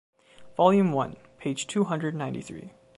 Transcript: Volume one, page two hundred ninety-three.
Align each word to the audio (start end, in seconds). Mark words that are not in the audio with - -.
Volume 0.57 0.93
one, 0.93 1.15
page 1.37 1.67
two 1.67 1.83
hundred 1.83 2.15
ninety-three. 2.15 2.73